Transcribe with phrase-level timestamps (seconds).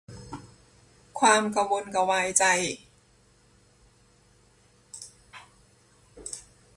[1.19, 2.43] ความกระวนกระวายใจ